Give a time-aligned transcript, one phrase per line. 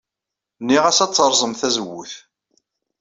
[0.61, 2.13] Nniɣ-as ad terẓem tazewwut.